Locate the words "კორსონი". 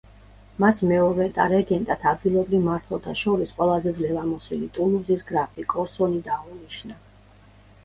5.77-6.27